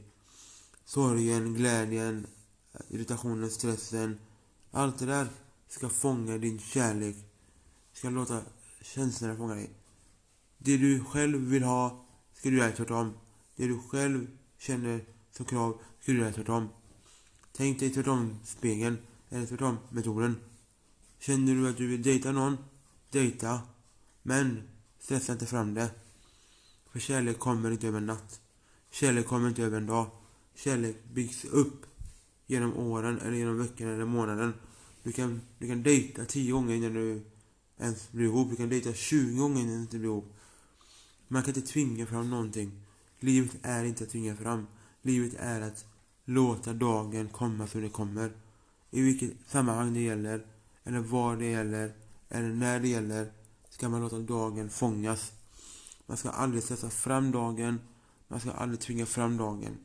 Sorgen, 0.85 1.55
glädjen, 1.55 2.27
irritationen, 2.89 3.51
stressen. 3.51 4.19
Allt 4.71 4.99
det 4.99 5.07
där 5.07 5.29
ska 5.69 5.89
fånga 5.89 6.39
din 6.39 6.59
kärlek. 6.59 7.17
Ska 7.93 8.11
låta 8.11 8.43
känslorna 8.83 9.37
fånga 9.37 9.55
dig. 9.55 9.71
Det 10.59 10.77
du 10.77 11.05
själv 11.05 11.39
vill 11.39 11.63
ha 11.63 12.07
ska 12.33 12.51
du 12.51 12.59
göra 12.59 12.73
tvärtom. 12.73 13.13
Det 13.57 13.67
du 13.67 13.79
själv 13.79 14.27
känner 14.59 15.05
som 15.33 15.47
krav 15.47 15.81
ska 16.01 16.13
du 16.13 16.19
göra 16.19 16.33
tvärtom. 16.33 16.69
Tänk 17.53 17.81
dig 17.81 17.91
tvärtom-spegeln, 17.91 18.99
eller 19.31 19.47
tvärtom-metoden. 19.47 20.37
Känner 21.19 21.55
du 21.55 21.69
att 21.69 21.77
du 21.77 21.87
vill 21.87 22.03
dejta 22.03 22.33
någon, 22.33 22.57
dejta. 23.11 23.61
Men 24.23 24.63
stressa 25.07 25.33
inte 25.33 25.47
fram 25.47 25.75
det. 25.75 25.91
För 26.93 26.99
kärlek 26.99 27.39
kommer 27.39 27.71
inte 27.71 27.89
över 27.89 27.99
en 27.99 28.07
natt. 28.07 28.41
Kärlek 28.91 29.27
kommer 29.27 29.49
inte 29.49 29.63
över 29.63 29.77
en 29.77 29.87
dag. 29.87 30.11
Kärlek 30.55 30.97
byggs 31.13 31.45
upp 31.45 31.87
genom 32.47 32.77
åren, 32.77 33.21
eller 33.21 33.37
genom 33.37 33.59
veckan 33.59 33.89
eller 33.89 34.05
månaden. 34.05 34.55
Du 35.03 35.13
kan, 35.13 35.41
du 35.59 35.69
kan 35.69 35.83
dejta 35.83 36.25
tio 36.25 36.53
gånger 36.53 36.75
innan 36.75 36.95
du 36.95 37.23
ens 37.79 38.13
blir 38.13 38.25
ihop. 38.25 38.51
Du 38.51 38.57
kan 38.57 38.69
dejta 38.69 38.93
20 38.93 39.39
gånger 39.39 39.61
innan 39.61 39.75
du 39.75 39.81
inte 39.81 39.99
blir 39.99 40.09
ihop. 40.09 40.33
Man 41.29 41.43
kan 41.43 41.55
inte 41.55 41.73
tvinga 41.73 42.07
fram 42.07 42.31
någonting. 42.31 42.73
Livet 43.21 43.57
är 43.63 43.85
inte 43.85 44.05
att 44.05 44.11
tvinga 44.11 44.37
fram. 44.37 44.67
Livet 45.03 45.35
är 45.39 45.61
att 45.61 45.85
låta 46.25 46.73
dagen 46.73 47.29
komma 47.29 47.67
som 47.67 47.81
den 47.81 47.91
kommer. 47.91 48.33
I 48.91 49.01
vilket 49.01 49.33
sammanhang 49.47 49.95
det 49.95 50.01
gäller, 50.01 50.47
eller 50.85 50.99
var 50.99 51.37
det 51.37 51.47
gäller, 51.47 51.93
eller 52.29 52.49
när 52.49 52.81
det 52.81 52.89
gäller, 52.89 53.33
ska 53.77 53.89
man 53.89 54.01
låta 54.01 54.19
dagen 54.19 54.71
fångas. 54.71 55.33
Man 56.07 56.17
ska 56.17 56.31
aldrig 56.31 56.63
stressa 56.63 56.91
fram 56.91 57.33
dagen, 57.33 57.81
man 58.29 58.41
ska 58.41 58.51
aldrig 58.51 58.81
tvinga 58.81 59.07
fram 59.07 59.37
dagen. 59.37 59.77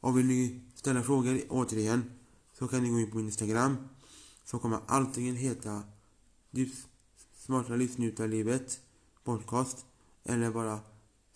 Och 0.00 0.18
vill 0.18 0.26
ni 0.26 0.60
ställa 0.74 1.02
frågor 1.02 1.40
återigen, 1.48 2.10
så 2.52 2.68
kan 2.68 2.82
ni 2.82 2.88
gå 2.88 3.00
in 3.00 3.10
på 3.10 3.20
Instagram, 3.20 3.76
så 4.44 4.58
kommer 4.58 4.80
antingen 4.86 5.36
heta 5.36 5.82
Smarta 7.36 7.76
livsnjutarlivet 7.76 8.80
podcast 9.24 9.86
eller 10.24 10.50
bara 10.50 10.80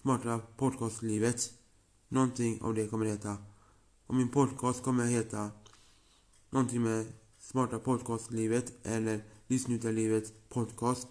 Smarta 0.01 0.39
podcastlivet. 0.57 1.53
Någonting 2.09 2.63
av 2.63 2.75
det 2.75 2.87
kommer 2.87 3.05
det 3.05 3.11
heta. 3.11 3.37
Och 4.07 4.15
min 4.15 4.29
podcast 4.29 4.83
kommer 4.83 5.07
heta 5.07 5.51
någonting 6.51 6.83
med 6.83 7.13
Smarta 7.39 7.79
podcastlivet 7.79 8.73
eller 8.87 9.25
Livsnjutarlivet 9.47 10.49
podcast. 10.49 11.09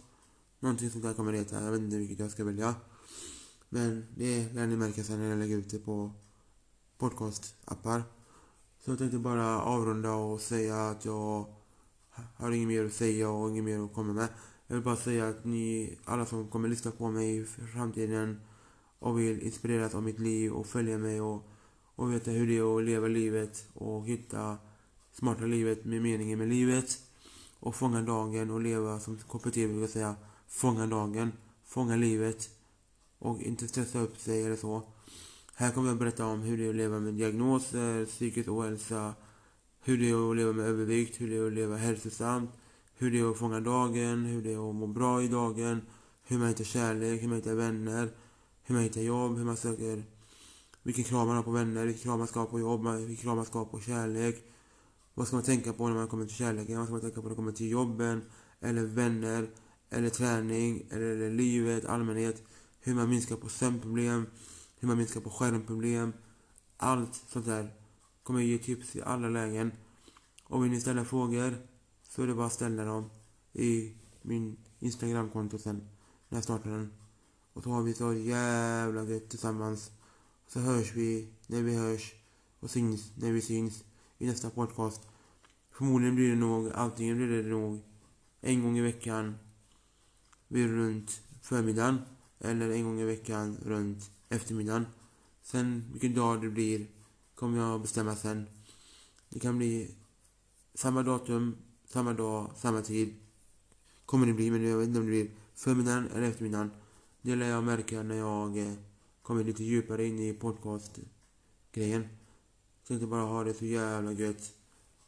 Någonting 0.61 0.89
sånt 0.89 1.03
där 1.03 1.13
kommer 1.13 1.31
det 1.31 1.37
heta. 1.37 1.63
Jag 1.63 1.71
vet 1.71 1.81
inte 1.81 1.97
vilket 1.97 2.19
jag 2.19 2.31
ska 2.31 2.43
välja. 2.43 2.75
Men 3.69 4.05
det 4.15 4.53
lär 4.53 4.67
ni 4.67 4.75
märka 4.75 5.03
sen 5.03 5.19
när 5.19 5.29
jag 5.29 5.39
lägger 5.39 5.57
ut 5.57 5.69
det 5.69 5.79
på 5.79 6.11
podcastappar. 6.97 8.03
Så 8.79 8.91
jag 8.91 8.97
tänkte 8.97 9.17
bara 9.17 9.61
avrunda 9.61 10.13
och 10.13 10.41
säga 10.41 10.89
att 10.89 11.05
jag 11.05 11.45
har 12.35 12.51
inget 12.51 12.67
mer 12.67 12.85
att 12.85 12.93
säga 12.93 13.29
och 13.29 13.49
inget 13.49 13.63
mer 13.63 13.79
att 13.79 13.93
komma 13.93 14.13
med. 14.13 14.27
Jag 14.67 14.75
vill 14.75 14.83
bara 14.83 14.95
säga 14.95 15.29
att 15.29 15.45
ni, 15.45 15.97
alla 16.05 16.25
som 16.25 16.47
kommer 16.47 16.69
lyssna 16.69 16.91
på 16.91 17.11
mig 17.11 17.37
i 17.37 17.45
framtiden 17.45 18.41
och 18.99 19.19
vill 19.19 19.41
inspireras 19.41 19.95
av 19.95 20.03
mitt 20.03 20.19
liv 20.19 20.51
och 20.51 20.67
följa 20.67 20.97
mig 20.97 21.21
och, 21.21 21.47
och 21.95 22.13
veta 22.13 22.31
hur 22.31 22.47
det 22.47 22.57
är 22.57 22.77
att 22.77 22.83
leva 22.83 23.07
livet 23.07 23.67
och 23.73 24.05
hitta 24.05 24.57
smarta 25.11 25.43
livet 25.43 25.85
med 25.85 26.01
meningen 26.01 26.39
med 26.39 26.47
livet 26.47 27.01
och 27.59 27.75
fånga 27.75 28.01
dagen 28.01 28.51
och 28.51 28.61
leva 28.61 28.99
som 28.99 29.17
KPT 29.17 29.53
brukar 29.53 29.87
säga, 29.87 30.15
fånga 30.51 30.87
dagen, 30.87 31.31
fånga 31.65 31.95
livet 31.95 32.49
och 33.19 33.41
inte 33.41 33.67
stressa 33.67 33.99
upp 33.99 34.19
sig 34.19 34.45
eller 34.45 34.55
så. 34.55 34.83
Här 35.55 35.71
kommer 35.71 35.89
jag 35.89 35.97
berätta 35.97 36.25
om 36.25 36.41
hur 36.41 36.57
det 36.57 36.65
är 36.65 36.69
att 36.69 36.75
leva 36.75 36.99
med 36.99 37.13
diagnoser, 37.13 38.05
psykisk 38.05 38.49
ohälsa, 38.49 39.13
hur 39.81 39.97
det 39.97 40.09
är 40.09 40.31
att 40.31 40.37
leva 40.37 40.53
med 40.53 40.65
övervikt, 40.65 41.21
hur 41.21 41.29
det 41.29 41.35
är 41.37 41.47
att 41.47 41.53
leva 41.53 41.77
hälsosamt, 41.77 42.49
hur 42.97 43.11
det 43.11 43.19
är 43.19 43.31
att 43.31 43.37
fånga 43.37 43.59
dagen, 43.59 44.25
hur 44.25 44.41
det 44.41 44.53
är 44.53 44.69
att 44.69 44.75
må 44.75 44.87
bra 44.87 45.23
i 45.23 45.27
dagen, 45.27 45.81
hur 46.23 46.37
man 46.37 46.47
hittar 46.47 46.63
kärlek, 46.63 47.21
hur 47.21 47.27
man 47.27 47.37
hittar 47.37 47.53
vänner, 47.53 48.09
hur 48.63 48.75
man 48.75 48.83
hittar 48.83 49.01
jobb, 49.01 49.37
hur 49.37 49.45
man 49.45 49.57
söker, 49.57 50.03
vilken 50.83 51.03
krav 51.03 51.27
man 51.27 51.35
har 51.35 51.43
på 51.43 51.51
vänner, 51.51 51.85
vilken 51.85 52.03
krav 52.03 52.17
man 52.17 52.27
ska 52.27 52.39
ha 52.39 52.47
på 52.47 52.59
jobb, 52.59 52.87
vilken 52.87 53.15
krav 53.15 53.35
man 53.35 53.45
ska 53.45 53.59
ha 53.59 53.65
på 53.65 53.79
kärlek. 53.79 54.43
Vad 55.13 55.27
ska 55.27 55.35
man 55.35 55.45
tänka 55.45 55.73
på 55.73 55.87
när 55.87 55.95
man 55.95 56.07
kommer 56.07 56.25
till 56.25 56.35
kärleken? 56.35 56.77
Vad 56.77 56.85
ska 56.85 56.93
man 56.93 57.01
tänka 57.01 57.15
på 57.15 57.21
när 57.21 57.29
man 57.29 57.35
kommer 57.35 57.51
till 57.51 57.69
jobben? 57.69 58.21
Eller 58.59 58.83
vänner? 58.83 59.47
Eller 59.93 60.09
träning? 60.09 60.87
Eller 60.89 61.29
livet, 61.29 61.85
allmänhet? 61.85 62.43
Hur 62.79 62.95
man 62.95 63.09
minskar 63.09 63.35
på 63.35 63.49
sömnproblem? 63.49 64.25
Hur 64.79 64.87
man 64.87 64.97
minskar 64.97 65.21
på 65.21 65.29
skärmproblem? 65.29 66.13
Allt 66.77 67.15
sånt 67.15 67.45
där 67.45 67.73
kommer 68.23 68.39
jag 68.39 68.49
ge 68.49 68.57
tips 68.57 68.95
i 68.95 69.01
alla 69.01 69.29
lägen. 69.29 69.71
Och 70.43 70.63
vill 70.63 70.71
ni 70.71 70.81
ställa 70.81 71.05
frågor 71.05 71.57
så 72.03 72.23
är 72.23 72.27
det 72.27 72.33
bara 72.33 72.45
att 72.45 72.53
ställa 72.53 72.85
dem 72.85 73.09
i 73.53 73.93
min 74.21 74.57
Instagramkonto 74.79 75.57
sen 75.57 75.87
när 76.29 76.37
jag 76.37 76.43
startar 76.43 76.69
den. 76.69 76.93
Och 77.53 77.63
så 77.63 77.69
har 77.69 77.83
vi 77.83 77.93
så 77.93 78.13
jävla 78.13 79.03
gött 79.03 79.29
tillsammans. 79.29 79.91
Så 80.47 80.59
hörs 80.59 80.95
vi 80.95 81.33
när 81.47 81.61
vi 81.61 81.75
hörs 81.75 82.13
och 82.59 82.71
syns 82.71 83.11
när 83.15 83.31
vi 83.31 83.41
syns 83.41 83.83
i 84.17 84.27
nästa 84.27 84.49
podcast. 84.49 85.01
Förmodligen 85.71 86.15
blir 86.15 86.29
det 86.29 86.35
nog, 86.35 86.71
antingen 86.73 87.17
blir 87.17 87.43
det 87.43 87.49
nog 87.49 87.79
en 88.41 88.63
gång 88.63 88.77
i 88.77 88.81
veckan 88.81 89.35
vid 90.51 90.67
runt 90.67 91.21
förmiddagen 91.41 92.01
eller 92.39 92.69
en 92.69 92.83
gång 92.83 92.99
i 92.99 93.05
veckan 93.05 93.57
runt 93.65 94.11
eftermiddagen. 94.29 94.85
Sen 95.41 95.83
vilken 95.91 96.15
dag 96.15 96.41
det 96.41 96.49
blir 96.49 96.87
kommer 97.35 97.57
jag 97.57 97.81
bestämma 97.81 98.15
sen. 98.15 98.47
Det 99.29 99.39
kan 99.39 99.57
bli 99.57 99.95
samma 100.73 101.03
datum, 101.03 101.57
samma 101.85 102.13
dag, 102.13 102.51
samma 102.55 102.81
tid. 102.81 103.15
Kommer 104.05 104.27
det 104.27 104.33
bli, 104.33 104.51
men 104.51 104.63
jag 104.63 104.77
vet 104.77 104.87
inte 104.87 104.99
om 104.99 105.05
det 105.05 105.11
blir 105.11 105.31
förmiddagen 105.55 106.07
eller 106.07 106.27
eftermiddagen. 106.27 106.71
Det 107.21 107.35
lär 107.35 107.49
jag 107.49 107.63
märka 107.63 108.03
när 108.03 108.15
jag 108.15 108.57
eh, 108.57 108.73
kommer 109.21 109.43
lite 109.43 109.63
djupare 109.63 110.05
in 110.05 110.19
i 110.19 110.33
podcastgrejen. 110.33 112.07
Tänkte 112.87 113.07
bara 113.07 113.25
ha 113.25 113.43
det 113.43 113.53
så 113.53 113.65
jävla 113.65 114.11
gött. 114.11 114.53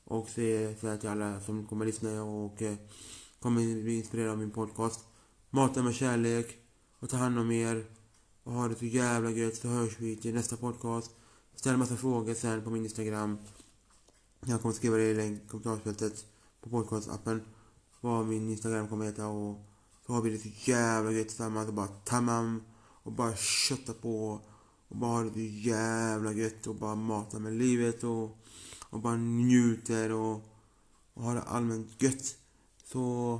Och 0.03 0.29
säga 0.29 0.97
till 0.97 1.09
alla 1.09 1.41
som 1.41 1.65
kommer 1.65 1.85
lyssna 1.85 2.23
och 2.23 2.61
eh, 2.61 2.75
kommer 3.39 3.83
bli 3.83 3.97
inspirerade 3.97 4.31
av 4.31 4.37
min 4.37 4.51
podcast. 4.51 5.05
Mata 5.55 5.83
med 5.83 5.95
kärlek 5.95 6.57
och 6.99 7.09
ta 7.09 7.17
hand 7.17 7.39
om 7.39 7.51
er. 7.51 7.85
Och 8.43 8.53
ha 8.53 8.67
det 8.67 8.75
så 8.75 8.85
jävla 8.85 9.31
gött 9.31 9.55
så 9.55 9.67
hörs 9.67 9.99
vi 9.99 10.15
till 10.15 10.33
nästa 10.33 10.57
podcast. 10.57 11.11
Ställ 11.55 11.77
massa 11.77 11.97
frågor 11.97 12.33
sen 12.33 12.63
på 12.63 12.69
min 12.69 12.83
Instagram. 12.83 13.37
Jag 14.45 14.61
kommer 14.61 14.75
skriva 14.75 14.97
det 14.97 15.03
i 15.03 15.13
länk 15.13 15.47
kommentarsfältet 15.47 16.25
på 16.61 16.69
podcastappen. 16.69 17.41
Vad 18.01 18.25
min 18.25 18.49
Instagram 18.49 18.87
kommer 18.87 19.05
heta 19.05 19.27
och 19.27 19.65
så 20.05 20.13
har 20.13 20.21
vi 20.21 20.29
det 20.29 20.37
så 20.37 20.71
jävla 20.71 21.11
gött 21.11 21.27
tillsammans 21.27 21.67
och 21.67 21.73
bara 21.73 21.87
tamam 21.87 22.63
och 23.03 23.11
bara 23.11 23.35
kötta 23.35 23.93
på 23.93 24.41
och 24.87 24.97
bara 24.97 25.11
ha 25.11 25.23
det 25.23 25.33
så 25.33 25.39
jävla 25.39 26.31
gött 26.33 26.67
och 26.67 26.75
bara 26.75 26.95
mata 26.95 27.39
med 27.39 27.53
livet 27.53 28.03
och, 28.03 28.37
och 28.89 28.99
bara 28.99 29.15
njuter 29.15 30.11
och, 30.11 30.41
och 31.13 31.23
ha 31.23 31.33
det 31.33 31.41
allmänt 31.41 32.01
gött. 32.01 32.35
Så 32.83 33.39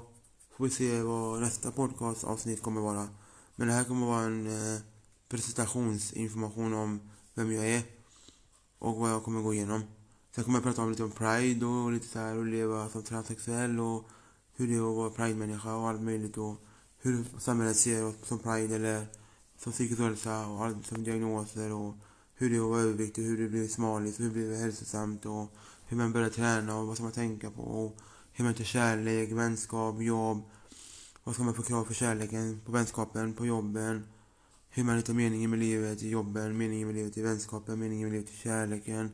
får 0.58 0.64
vi 0.64 0.70
se 0.70 1.02
vad 1.02 1.42
nästa 1.42 1.72
podcastavsnitt 1.72 2.62
kommer 2.62 2.82
vara. 2.82 3.08
Men 3.56 3.68
det 3.68 3.74
här 3.74 3.84
kommer 3.84 4.08
vara 4.08 4.22
en 4.22 4.48
eh, 4.48 4.82
presentationsinformation 5.30 6.74
om 6.74 7.10
vem 7.34 7.52
jag 7.52 7.70
är 7.70 7.84
och 8.80 8.96
vad 8.96 9.12
jag 9.12 9.24
kommer 9.24 9.42
gå 9.42 9.54
igenom. 9.54 9.82
Sen 10.36 10.44
kommer 10.44 10.58
jag 10.58 10.64
prata 10.64 10.82
om 10.82 10.90
lite 10.90 11.04
om 11.04 11.12
Pride 11.12 11.66
och 11.66 11.92
lite 11.92 12.08
så 12.08 12.20
här 12.20 12.38
och 12.38 12.46
leva 12.46 12.90
som 12.90 13.04
transsexuell 13.04 13.80
och 13.80 14.10
hur 14.56 14.68
det 14.68 14.74
är 14.74 14.90
att 14.90 14.96
vara 14.96 15.10
Pride-människa 15.10 15.76
och 15.76 15.90
allt 15.90 16.02
möjligt 16.02 16.38
och 16.38 16.56
hur 16.98 17.26
samhället 17.40 17.78
ser 17.78 18.06
oss 18.06 18.16
som 18.24 18.40
Pride 18.40 18.76
eller 18.76 19.08
som 19.58 19.72
psykisk 19.72 20.00
ohälsa 20.00 20.48
och 20.48 20.66
allt 20.66 20.86
som 20.86 21.04
diagnoser 21.04 21.72
och 21.72 21.96
hur 22.36 22.50
det 22.50 22.56
är 22.56 22.62
att 22.62 22.70
vara 22.70 22.82
överviktig, 22.82 23.24
hur 23.24 23.38
det 23.38 23.50
blir 23.50 23.68
smalis, 23.68 24.20
hur 24.20 24.26
det 24.26 24.32
blir 24.32 24.56
hälsosamt 24.56 25.26
och 25.26 25.54
hur 25.88 25.98
man 25.98 26.12
börjar 26.12 26.30
träna 26.30 26.78
och 26.78 26.88
vad 26.88 26.96
ska 26.96 27.04
man 27.04 27.12
tänka 27.12 27.52
på 27.52 27.62
och 27.62 27.98
hur 28.34 28.46
man 28.46 28.54
tar 28.54 28.64
kärlek, 28.64 29.32
vänskap, 29.32 30.02
jobb. 30.02 30.44
Vad 31.24 31.36
ska 31.36 31.44
man 31.44 31.54
få 31.54 31.64
krav 31.64 31.86
för 31.86 31.94
kärleken, 31.94 32.62
på 32.66 32.72
vänskapen, 32.72 33.34
på 33.34 33.46
jobben? 33.46 34.04
Hur 34.70 34.84
man 34.84 34.96
hittar 34.96 35.14
meningen 35.14 35.50
med 35.50 35.60
livet 35.60 36.04
i 36.04 36.10
jobben, 36.10 36.58
meningen 36.58 36.88
med 36.88 36.96
livet 36.96 37.18
i 37.18 37.22
vänskapen, 37.22 37.80
meningen 37.80 38.10
med 38.10 38.14
livet 38.18 38.34
i 38.34 38.38
kärleken. 38.38 39.12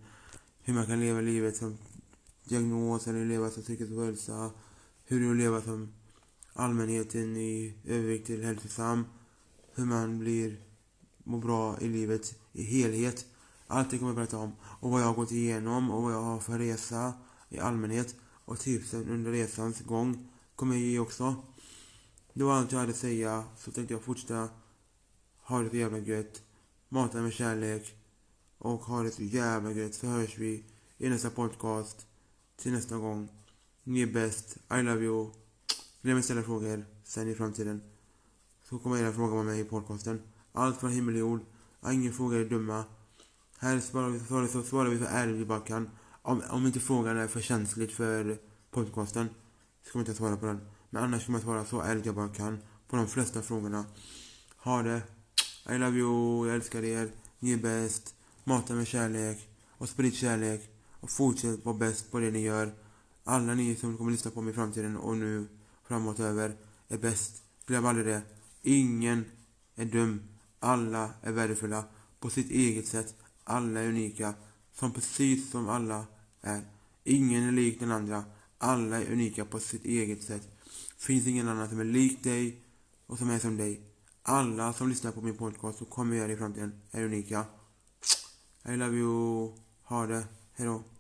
Hur 0.62 0.74
man 0.74 0.86
kan 0.86 1.00
leva 1.00 1.22
livet 1.22 1.58
som 1.58 1.78
diagnos 2.44 3.08
eller 3.08 3.26
leva 3.26 3.50
som 3.50 3.64
psykisk 3.64 3.92
ohälsa. 3.92 4.52
Hur 5.06 5.20
det 5.20 5.26
är 5.26 5.32
att 5.32 5.38
leva 5.38 5.62
som 5.62 5.94
allmänheten 6.54 7.38
i 7.38 7.74
övervikt 7.86 8.28
till 8.28 8.44
hälsosam. 8.44 9.06
Hur 9.76 9.86
man 9.86 10.20
blir, 10.20 10.60
mår 11.24 11.40
bra 11.40 11.80
i 11.82 11.88
livet 11.88 12.36
i 12.54 12.64
helhet. 12.64 13.26
Allt 13.68 13.92
det 13.92 13.98
kommer 13.98 14.10
jag 14.10 14.16
berätta 14.16 14.38
om. 14.38 14.52
Och 14.80 14.90
vad 14.90 15.02
jag 15.02 15.06
har 15.06 15.14
gått 15.14 15.32
igenom 15.32 15.92
och 15.92 16.04
vad 16.04 16.14
jag 16.14 16.22
har 16.22 16.40
för 16.40 16.60
resa 16.60 17.14
i 17.50 17.60
allmänhet. 17.60 18.16
Och 18.50 18.60
tipsen 18.60 19.10
under 19.10 19.32
resans 19.32 19.82
gång 19.82 20.30
kommer 20.56 20.76
jag 20.76 20.84
ge 20.84 21.00
också. 21.00 21.36
Det 22.34 22.44
var 22.44 22.54
allt 22.54 22.72
jag 22.72 22.80
hade 22.80 22.92
att 22.92 22.98
säga. 22.98 23.44
Så 23.58 23.72
tänkte 23.72 23.94
jag 23.94 24.04
fortsätta 24.04 24.50
ha 25.38 25.60
det 25.60 25.70
så 25.70 25.76
jävla 25.76 25.98
gött. 25.98 26.42
Mata 26.90 27.22
med 27.22 27.34
kärlek. 27.34 27.96
Och 28.58 28.80
ha 28.80 29.04
det 29.04 29.12
så 29.12 29.24
jävla 29.24 29.72
gött. 29.72 29.94
Så 29.94 30.08
hörs 30.08 30.38
vi 30.38 30.64
i 30.98 31.10
nästa 31.10 31.30
podcast. 31.30 32.08
Till 32.58 32.72
nästa 32.72 32.98
gång. 32.98 33.30
Ni 33.84 34.02
är 34.02 34.14
bäst. 34.14 34.58
I 34.72 34.82
love 34.82 35.06
you. 35.06 35.32
Glöm 36.02 36.18
inte 36.18 36.26
ställa 36.26 36.44
frågor 36.44 36.86
sen 37.04 37.28
i 37.28 37.36
framtiden. 37.36 37.82
Så 38.64 38.80
kommer 38.80 38.98
era 38.98 39.14
frågor 39.14 39.36
med 39.36 39.46
mig 39.46 39.60
i 39.60 39.64
podcasten. 39.64 40.22
Allt 40.52 40.80
från 40.80 40.92
himmel 40.92 41.16
och 41.16 41.20
jord. 41.20 41.42
Ingen 41.92 42.14
fråga 42.14 42.38
är 42.38 42.46
dumma. 42.46 42.84
Här 43.58 43.80
svarar 43.80 44.10
vi, 44.10 44.48
så 44.48 44.64
svarar 44.64 44.90
vi 44.90 44.98
så 44.98 45.06
ärligt 45.06 45.36
vi 45.36 45.46
bara 45.46 45.60
kan. 45.60 45.90
Om, 46.22 46.44
om 46.50 46.66
inte 46.66 46.80
frågan 46.80 47.18
är 47.18 47.28
för 47.28 47.42
känsligt 47.42 47.92
för 47.92 48.38
podcasten 48.72 49.30
så 49.86 49.92
kommer 49.92 50.06
jag 50.06 50.12
inte 50.12 50.18
svara 50.18 50.38
på 50.38 50.46
den. 50.46 50.62
Men 50.90 51.04
annars 51.04 51.26
kommer 51.26 51.40
jag 51.40 51.44
svara 51.44 51.66
så 51.66 51.82
ärligt 51.82 52.06
jag 52.06 52.16
bara 52.16 52.30
kan 52.30 52.60
på 52.88 52.96
de 52.96 53.08
flesta 53.08 53.42
frågorna. 53.42 53.86
Ha 54.58 54.84
det. 54.84 55.02
I 55.70 55.78
love 55.78 55.98
you. 55.98 56.48
Jag 56.48 56.56
älskar 56.56 56.84
er. 56.84 57.12
Ni 57.40 57.54
är 57.54 57.58
bäst. 57.58 58.16
Mata 58.44 58.74
med 58.74 58.88
kärlek. 58.88 59.50
Och 59.70 59.90
sprid 59.90 60.14
kärlek. 60.14 60.70
Och 61.00 61.12
fortsätt 61.12 61.66
vara 61.66 61.78
bäst 61.78 62.12
på 62.12 62.20
det 62.20 62.32
ni 62.32 62.40
gör. 62.40 62.74
Alla 63.24 63.54
ni 63.54 63.76
som 63.76 63.98
kommer 63.98 64.12
lyssna 64.12 64.32
på 64.32 64.42
mig 64.42 64.52
i 64.52 64.56
framtiden 64.56 64.98
och 64.98 65.18
nu 65.18 65.48
framåt 65.84 66.20
över 66.20 66.56
är 66.88 66.98
bäst. 66.98 67.44
Glöm 67.66 67.86
aldrig 67.86 68.06
det. 68.06 68.22
Ingen 68.62 69.26
är 69.76 69.86
dum. 69.86 70.22
Alla 70.60 71.10
är 71.22 71.32
värdefulla 71.32 71.84
på 72.20 72.30
sitt 72.30 72.52
eget 72.52 72.88
sätt. 72.88 73.16
Alla 73.44 73.80
är 73.80 73.88
unika. 73.88 74.34
Som 74.80 74.92
precis 74.92 75.52
som 75.52 75.70
alla 75.70 76.06
är. 76.42 76.62
Ingen 77.04 77.44
är 77.44 77.52
lik 77.52 77.80
den 77.80 77.92
andra. 77.92 78.24
Alla 78.58 79.02
är 79.02 79.12
unika 79.12 79.46
på 79.46 79.60
sitt 79.60 79.86
eget 79.86 80.24
sätt. 80.24 80.48
Finns 80.98 81.28
ingen 81.28 81.48
annan 81.48 81.70
som 81.70 81.80
är 81.80 81.86
lik 81.86 82.24
dig 82.24 82.64
och 83.08 83.18
som 83.18 83.30
är 83.30 83.40
som 83.40 83.58
dig. 83.58 83.82
Alla 84.24 84.74
som 84.74 84.90
lyssnar 84.90 85.12
på 85.12 85.22
min 85.22 85.38
podcast 85.38 85.82
och 85.82 85.90
kommer 85.90 86.16
göra 86.16 86.28
det 86.28 86.34
i 86.34 86.38
framtiden 86.38 86.82
är 86.92 87.04
unika. 87.04 87.46
I 88.66 88.76
love 88.76 88.98
you. 88.98 89.54
Ha 89.84 90.08
det. 90.08 90.24
Hejdå. 90.54 90.84